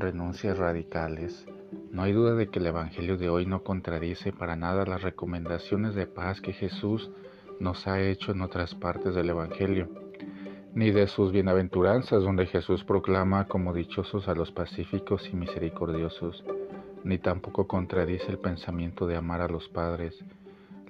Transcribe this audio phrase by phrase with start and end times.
[0.00, 1.46] renuncias radicales.
[1.90, 5.94] No hay duda de que el Evangelio de hoy no contradice para nada las recomendaciones
[5.94, 7.10] de paz que Jesús
[7.60, 9.88] nos ha hecho en otras partes del Evangelio,
[10.74, 16.44] ni de sus bienaventuranzas donde Jesús proclama como dichosos a los pacíficos y misericordiosos,
[17.04, 20.24] ni tampoco contradice el pensamiento de amar a los padres.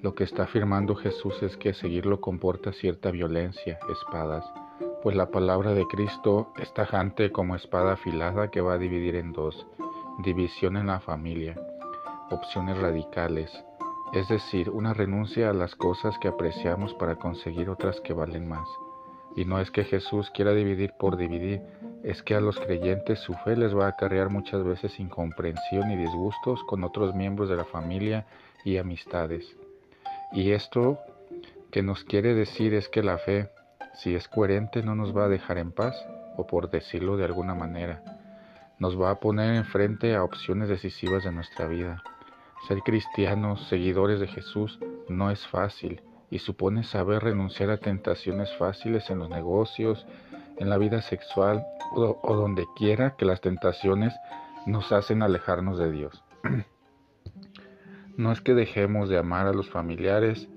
[0.02, 4.44] Lo que está afirmando Jesús es que seguirlo comporta cierta violencia, espadas,
[5.02, 9.32] pues la palabra de Cristo es tajante como espada afilada que va a dividir en
[9.32, 9.66] dos,
[10.18, 11.56] división en la familia,
[12.30, 13.64] opciones radicales,
[14.12, 18.68] es decir, una renuncia a las cosas que apreciamos para conseguir otras que valen más.
[19.36, 21.62] Y no es que Jesús quiera dividir por dividir,
[22.02, 25.96] es que a los creyentes su fe les va a acarrear muchas veces incomprensión y
[25.96, 28.26] disgustos con otros miembros de la familia
[28.64, 29.56] y amistades.
[30.32, 30.98] Y esto
[31.70, 33.50] que nos quiere decir es que la fe,
[33.98, 37.54] si es coherente, no nos va a dejar en paz, o por decirlo de alguna
[37.56, 38.00] manera,
[38.78, 42.04] nos va a poner enfrente a opciones decisivas de nuestra vida.
[42.68, 49.10] Ser cristianos, seguidores de Jesús, no es fácil y supone saber renunciar a tentaciones fáciles
[49.10, 50.06] en los negocios,
[50.58, 54.14] en la vida sexual o, o donde quiera que las tentaciones
[54.64, 56.22] nos hacen alejarnos de Dios.
[58.16, 60.48] no es que dejemos de amar a los familiares,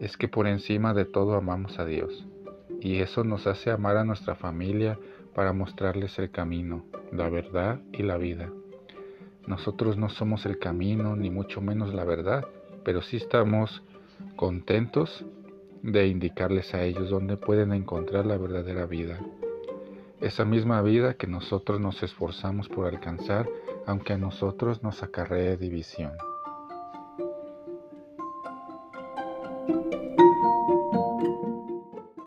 [0.00, 2.26] es que por encima de todo amamos a Dios
[2.80, 4.98] y eso nos hace amar a nuestra familia
[5.34, 8.50] para mostrarles el camino, la verdad y la vida.
[9.46, 12.46] Nosotros no somos el camino ni mucho menos la verdad,
[12.84, 13.82] pero sí estamos
[14.36, 15.24] contentos
[15.82, 19.18] de indicarles a ellos dónde pueden encontrar la verdadera vida.
[20.20, 23.48] Esa misma vida que nosotros nos esforzamos por alcanzar,
[23.86, 26.12] aunque a nosotros nos acarree división.